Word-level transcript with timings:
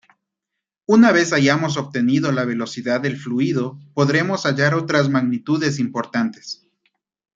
Una 0.87 1.11
vez 1.11 1.31
hayamos 1.31 1.77
obtenido 1.77 2.31
la 2.31 2.43
velocidad 2.43 3.01
del 3.01 3.17
fluido, 3.17 3.77
podremos 3.93 4.47
hallar 4.47 4.73
otras 4.73 5.09
magnitudes 5.09 5.77
importantes. 5.77 6.65